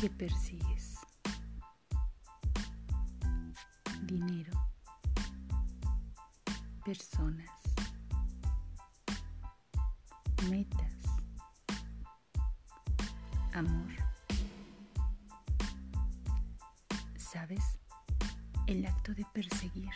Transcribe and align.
¿Qué 0.00 0.10
persigues? 0.10 0.98
Dinero, 4.02 4.52
personas, 6.84 7.48
metas, 10.50 10.94
amor. 13.54 13.90
¿Sabes? 17.16 17.78
El 18.66 18.84
acto 18.84 19.14
de 19.14 19.24
perseguir 19.32 19.94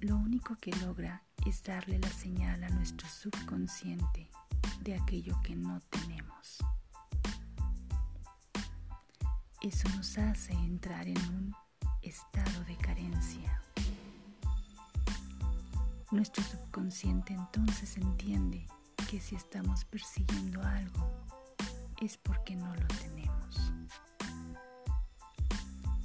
lo 0.00 0.16
único 0.16 0.56
que 0.56 0.70
logra 0.76 1.22
es 1.44 1.62
darle 1.62 1.98
la 1.98 2.08
señal 2.08 2.64
a 2.64 2.70
nuestro 2.70 3.06
subconsciente 3.08 4.30
de 4.80 4.94
aquello 4.94 5.38
que 5.42 5.54
no 5.54 5.80
tenemos. 5.90 6.58
Eso 9.66 9.88
nos 9.96 10.16
hace 10.16 10.52
entrar 10.52 11.08
en 11.08 11.18
un 11.34 11.52
estado 12.00 12.62
de 12.68 12.76
carencia. 12.76 13.60
Nuestro 16.12 16.44
subconsciente 16.44 17.32
entonces 17.34 17.96
entiende 17.96 18.64
que 19.10 19.18
si 19.18 19.34
estamos 19.34 19.84
persiguiendo 19.84 20.62
algo 20.62 21.10
es 22.00 22.16
porque 22.16 22.54
no 22.54 22.72
lo 22.76 22.86
tenemos. 22.86 23.72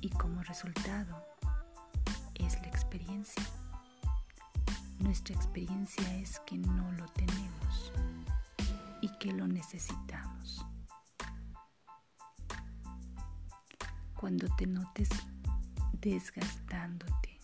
Y 0.02 0.10
como 0.10 0.42
resultado 0.42 1.24
es 2.34 2.60
la 2.62 2.68
experiencia. 2.68 3.44
Nuestra 4.98 5.36
experiencia 5.36 6.18
es 6.18 6.40
que 6.48 6.58
no 6.58 6.92
lo 6.94 7.06
tenemos 7.10 7.94
y 9.04 9.10
que 9.20 9.32
lo 9.32 9.48
necesitamos. 9.48 10.66
Cuando 14.22 14.48
te 14.56 14.68
notes 14.68 15.10
desgastándote, 15.94 17.40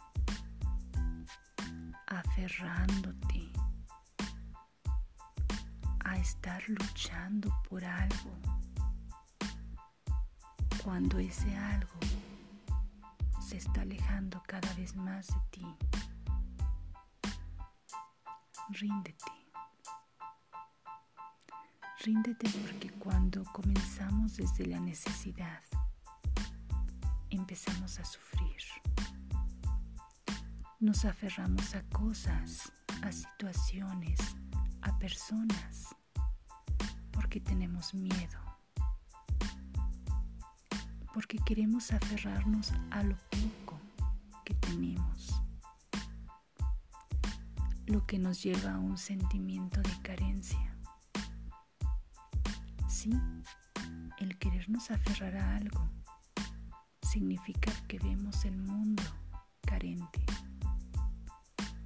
aferrándote 2.05 3.51
a 6.05 6.17
estar 6.17 6.61
luchando 6.69 7.51
por 7.67 7.83
algo, 7.83 8.31
cuando 10.83 11.17
ese 11.17 11.57
algo 11.57 11.99
se 13.41 13.57
está 13.57 13.81
alejando 13.81 14.43
cada 14.45 14.71
vez 14.75 14.95
más 14.95 15.25
de 15.25 15.39
ti, 15.49 15.65
ríndete. 18.69 19.31
Ríndete 22.05 22.47
porque 22.61 22.91
cuando 22.99 23.43
comenzamos 23.45 24.35
desde 24.35 24.67
la 24.67 24.79
necesidad, 24.79 25.63
empezamos 27.47 27.97
a 27.97 28.03
sufrir. 28.03 28.61
Nos 30.81 31.05
aferramos 31.05 31.75
a 31.75 31.83
cosas, 31.83 32.73
a 33.01 33.09
situaciones, 33.09 34.19
a 34.81 34.99
personas, 34.99 35.95
porque 37.09 37.39
tenemos 37.39 37.93
miedo, 37.93 38.37
porque 41.13 41.37
queremos 41.45 41.93
aferrarnos 41.93 42.73
a 42.91 43.03
lo 43.03 43.15
poco 43.15 43.79
que 44.43 44.53
tenemos 44.55 45.41
lo 47.85 48.05
que 48.05 48.19
nos 48.19 48.43
lleva 48.43 48.73
a 48.73 48.77
un 48.77 48.97
sentimiento 48.97 49.81
de 49.81 50.01
carencia. 50.01 50.75
Sí, 52.89 53.17
el 54.17 54.37
querernos 54.37 54.91
aferrar 54.91 55.37
a 55.37 55.55
algo 55.55 55.89
significa 57.17 57.71
que 57.87 57.97
vemos 57.97 58.45
el 58.45 58.55
mundo 58.55 59.01
carente. 59.65 60.23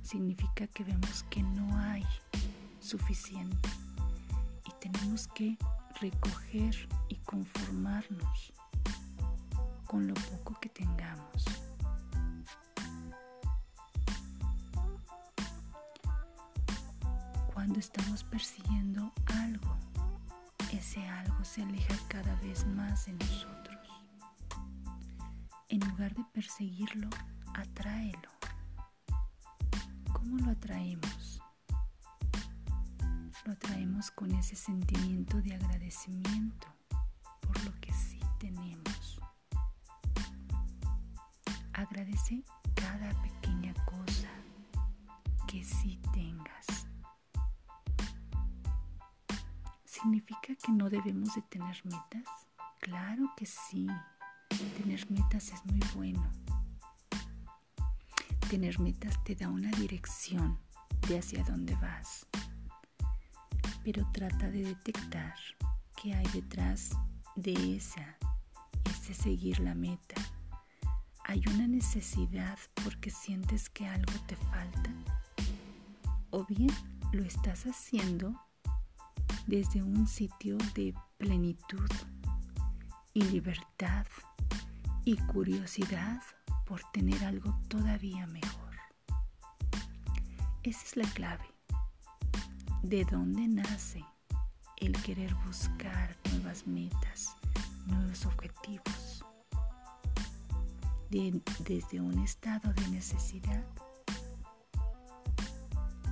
Significa 0.01 0.67
que 0.67 0.83
vemos 0.83 1.23
que 1.29 1.41
no 1.41 1.73
hay 1.77 2.05
suficiente 2.81 3.69
y 4.67 4.71
tenemos 4.81 5.29
que 5.29 5.57
recoger 6.01 6.75
y 7.07 7.15
conformarnos 7.15 8.51
con 9.87 10.05
lo 10.05 10.15
poco 10.15 10.59
que 10.59 10.67
tengamos. 10.67 11.45
Cuando 17.53 17.79
estamos 17.79 18.25
persiguiendo 18.25 19.13
algo, 19.27 19.77
ese 20.73 21.07
algo 21.07 21.45
se 21.45 21.63
aleja 21.63 21.95
cada 22.09 22.35
vez 22.41 22.67
más 22.67 23.05
de 23.05 23.13
nosotros. 23.13 23.60
En 25.71 25.79
lugar 25.87 26.13
de 26.13 26.25
perseguirlo, 26.33 27.07
atráelo. 27.53 28.29
¿Cómo 30.11 30.37
lo 30.39 30.51
atraemos? 30.51 31.41
Lo 33.45 33.53
atraemos 33.53 34.11
con 34.11 34.31
ese 34.35 34.57
sentimiento 34.57 35.41
de 35.41 35.55
agradecimiento 35.55 36.67
por 37.39 37.63
lo 37.63 37.71
que 37.79 37.93
sí 37.93 38.19
tenemos. 38.37 39.21
Agradece 41.71 42.43
cada 42.75 43.09
pequeña 43.21 43.73
cosa 43.85 44.29
que 45.47 45.63
sí 45.63 46.01
tengas. 46.11 46.85
¿Significa 49.85 50.53
que 50.53 50.73
no 50.73 50.89
debemos 50.89 51.33
de 51.33 51.41
tener 51.43 51.79
metas? 51.85 52.27
Claro 52.81 53.31
que 53.37 53.45
sí. 53.45 53.87
Tener 54.77 55.09
metas 55.11 55.51
es 55.51 55.65
muy 55.65 55.79
bueno. 55.95 56.31
Tener 58.49 58.79
metas 58.79 59.23
te 59.23 59.35
da 59.35 59.49
una 59.49 59.71
dirección 59.71 60.59
de 61.07 61.19
hacia 61.19 61.43
dónde 61.43 61.75
vas. 61.75 62.27
Pero 63.83 64.05
trata 64.11 64.49
de 64.49 64.63
detectar 64.63 65.35
qué 66.01 66.13
hay 66.13 66.27
detrás 66.33 66.91
de 67.35 67.75
esa, 67.75 68.17
ese 68.85 69.13
seguir 69.13 69.59
la 69.59 69.73
meta. 69.73 70.21
¿Hay 71.25 71.41
una 71.53 71.67
necesidad 71.67 72.57
porque 72.83 73.09
sientes 73.09 73.69
que 73.69 73.87
algo 73.87 74.13
te 74.27 74.35
falta? 74.35 74.91
¿O 76.29 76.45
bien 76.45 76.71
lo 77.11 77.23
estás 77.23 77.65
haciendo 77.65 78.35
desde 79.47 79.81
un 79.81 80.07
sitio 80.07 80.57
de 80.75 80.93
plenitud 81.17 81.89
y 83.13 83.23
libertad 83.23 84.05
y 85.05 85.17
curiosidad 85.17 86.21
por 86.65 86.81
tener 86.91 87.23
algo 87.23 87.57
todavía 87.67 88.27
mejor. 88.27 88.75
Esa 90.63 90.85
es 90.85 90.97
la 90.97 91.09
clave. 91.09 91.45
¿De 92.83 93.05
dónde 93.05 93.47
nace 93.47 94.03
el 94.77 94.93
querer 95.03 95.33
buscar 95.45 96.17
nuevas 96.31 96.65
metas, 96.67 97.35
nuevos 97.85 98.25
objetivos? 98.25 99.25
¿Desde 101.09 101.99
un 101.99 102.19
estado 102.19 102.73
de 102.73 102.87
necesidad? 102.89 103.65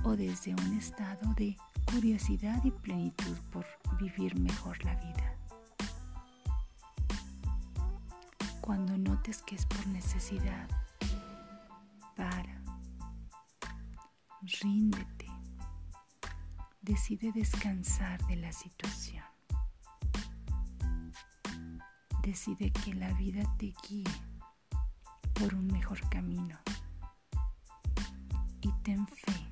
¿O 0.04 0.16
desde 0.16 0.54
un 0.54 0.78
estado 0.78 1.32
de 1.34 1.56
curiosidad 1.90 2.62
y 2.64 2.70
plenitud 2.70 3.36
por 3.50 3.66
vivir 3.98 4.38
mejor 4.38 4.82
la 4.84 4.94
vida. 4.96 5.39
Cuando 8.70 8.96
notes 8.96 9.42
que 9.42 9.56
es 9.56 9.66
por 9.66 9.84
necesidad, 9.88 10.68
para, 12.14 12.62
ríndete, 14.42 15.26
decide 16.80 17.32
descansar 17.32 18.24
de 18.28 18.36
la 18.36 18.52
situación. 18.52 19.24
Decide 22.22 22.70
que 22.70 22.94
la 22.94 23.12
vida 23.14 23.42
te 23.58 23.74
guíe 23.88 24.04
por 25.32 25.52
un 25.52 25.66
mejor 25.66 26.08
camino. 26.08 26.56
Y 28.60 28.70
ten 28.84 29.04
fe 29.08 29.48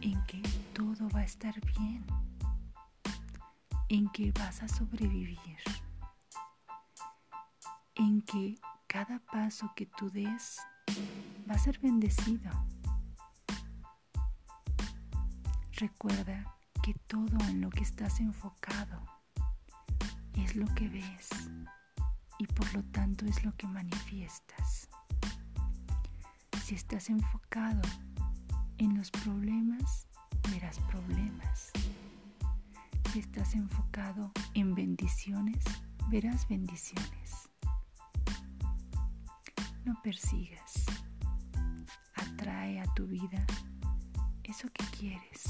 en 0.00 0.24
que 0.26 0.42
todo 0.74 1.08
va 1.08 1.22
a 1.22 1.24
estar 1.24 1.60
bien, 1.76 2.06
en 3.88 4.08
que 4.10 4.30
vas 4.30 4.62
a 4.62 4.68
sobrevivir, 4.68 5.58
en 8.06 8.22
que 8.22 8.54
cada 8.86 9.18
paso 9.18 9.72
que 9.74 9.86
tú 9.86 10.10
des 10.10 10.58
va 11.48 11.54
a 11.54 11.58
ser 11.58 11.78
bendecido. 11.80 12.50
Recuerda 15.72 16.56
que 16.82 16.94
todo 16.94 17.36
en 17.48 17.60
lo 17.60 17.70
que 17.70 17.82
estás 17.82 18.20
enfocado 18.20 19.04
es 20.34 20.54
lo 20.54 20.66
que 20.74 20.88
ves 20.88 21.28
y 22.38 22.46
por 22.46 22.72
lo 22.74 22.84
tanto 22.84 23.26
es 23.26 23.44
lo 23.44 23.52
que 23.56 23.66
manifiestas. 23.66 24.88
Si 26.64 26.76
estás 26.76 27.10
enfocado 27.10 27.82
en 28.78 28.96
los 28.96 29.10
problemas, 29.10 30.06
verás 30.50 30.78
problemas. 30.90 31.72
Si 33.12 33.18
estás 33.18 33.54
enfocado 33.54 34.30
en 34.54 34.74
bendiciones, 34.74 35.64
verás 36.08 36.46
bendiciones. 36.48 37.48
No 39.86 39.94
persigas. 40.02 40.84
Atrae 42.16 42.80
a 42.80 42.84
tu 42.94 43.06
vida 43.06 43.46
eso 44.42 44.68
que 44.74 44.84
quieres. 44.86 45.44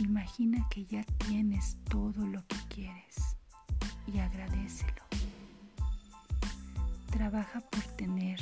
Imagina 0.00 0.68
que 0.68 0.84
ya 0.84 1.02
tienes 1.26 1.78
todo 1.88 2.26
lo 2.26 2.46
que 2.46 2.56
quieres 2.68 3.38
y 4.06 4.18
agradecelo. 4.18 5.02
Trabaja 7.10 7.60
por 7.60 7.82
tener 7.96 8.38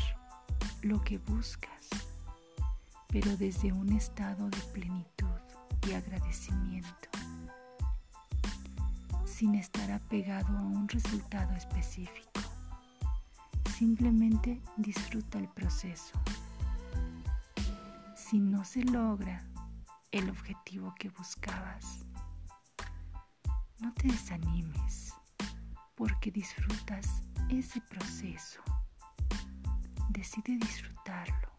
lo 0.82 1.00
que 1.02 1.18
buscas, 1.18 1.88
pero 3.06 3.36
desde 3.36 3.72
un 3.72 3.92
estado 3.92 4.50
de 4.50 4.60
plenitud 4.72 5.40
y 5.86 5.92
agradecimiento, 5.92 7.10
sin 9.24 9.54
estar 9.54 9.92
apegado 9.92 10.58
a 10.58 10.62
un 10.62 10.88
resultado 10.88 11.54
específico. 11.54 12.53
Simplemente 13.76 14.62
disfruta 14.76 15.36
el 15.36 15.48
proceso. 15.48 16.16
Si 18.14 18.38
no 18.38 18.64
se 18.64 18.84
logra 18.84 19.44
el 20.12 20.30
objetivo 20.30 20.94
que 20.96 21.08
buscabas, 21.08 22.06
no 23.80 23.92
te 23.94 24.06
desanimes 24.06 25.12
porque 25.96 26.30
disfrutas 26.30 27.20
ese 27.48 27.80
proceso. 27.80 28.60
Decide 30.08 30.56
disfrutarlo. 30.56 31.50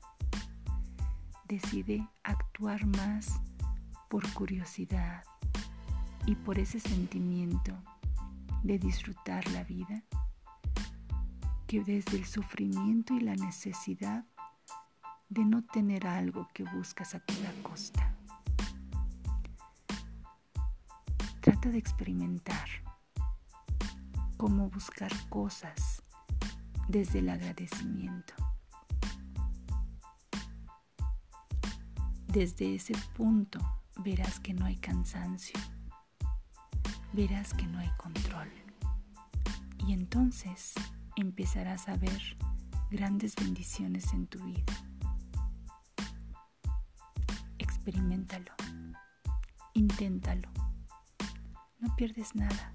Decide 1.50 2.08
actuar 2.24 2.86
más 2.86 3.42
por 4.10 4.26
curiosidad 4.32 5.26
y 6.26 6.36
por 6.36 6.60
ese 6.60 6.80
sentimiento 6.80 7.74
de 8.64 8.80
disfrutar 8.80 9.46
la 9.52 9.66
vida 9.66 10.02
desde 11.84 12.18
el 12.18 12.26
sufrimiento 12.26 13.14
y 13.14 13.20
la 13.20 13.36
necesidad 13.36 14.26
de 15.30 15.44
no 15.44 15.64
tener 15.64 16.08
algo 16.08 16.48
que 16.54 16.64
buscas 16.64 17.16
a 17.16 17.20
toda 17.20 17.52
costa. 17.64 18.16
Trata 21.42 21.70
de 21.70 21.78
experimentar 21.78 22.68
cómo 24.38 24.70
buscar 24.70 25.12
cosas 25.30 26.04
desde 26.88 27.20
el 27.20 27.30
agradecimiento. 27.30 28.34
Desde 32.28 32.76
ese 32.76 32.94
punto 33.16 33.60
verás 33.98 34.40
que 34.40 34.54
no 34.54 34.66
hay 34.66 34.76
cansancio, 34.76 35.60
verás 37.14 37.54
que 37.54 37.66
no 37.68 37.80
hay 37.80 37.90
control. 37.98 38.50
Y 39.88 39.94
entonces 39.94 40.74
empezarás 41.16 41.88
a 41.88 41.96
ver 41.98 42.38
grandes 42.90 43.36
bendiciones 43.36 44.14
en 44.14 44.28
tu 44.28 44.44
vida. 44.44 44.74
Experimentalo, 47.58 48.52
inténtalo, 49.74 50.50
no 51.80 51.96
pierdes 51.96 52.36
nada. 52.36 52.74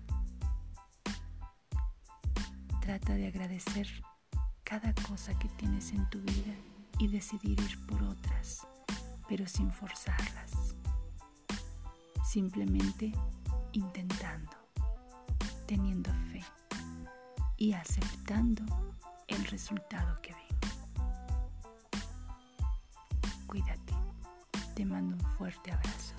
Trata 2.80 3.14
de 3.14 3.28
agradecer 3.28 3.88
cada 4.64 4.94
cosa 4.94 5.38
que 5.38 5.48
tienes 5.50 5.92
en 5.92 6.08
tu 6.10 6.20
vida 6.20 6.54
y 6.98 7.08
decidir 7.08 7.60
ir 7.60 7.86
por 7.86 8.02
otras, 8.02 8.66
pero 9.28 9.46
sin 9.46 9.70
forzarlas 9.70 10.70
simplemente 12.30 13.12
intentando, 13.72 14.56
teniendo 15.66 16.12
fe 16.30 16.44
y 17.60 17.74
aceptando 17.74 18.64
el 19.28 19.44
resultado 19.44 20.18
que 20.22 20.32
venga. 20.32 20.74
Cuídate, 23.46 23.94
te 24.74 24.86
mando 24.86 25.14
un 25.14 25.36
fuerte 25.36 25.70
abrazo. 25.70 26.14